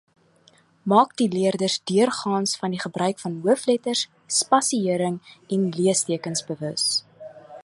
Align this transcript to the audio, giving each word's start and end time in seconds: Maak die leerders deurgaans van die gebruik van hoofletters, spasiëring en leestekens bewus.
Maak 0.93 1.11
die 1.21 1.27
leerders 1.35 1.75
deurgaans 1.91 2.55
van 2.63 2.75
die 2.77 2.81
gebruik 2.85 3.21
van 3.27 3.37
hoofletters, 3.45 4.05
spasiëring 4.41 5.23
en 5.57 5.71
leestekens 5.81 6.47
bewus. 6.53 6.93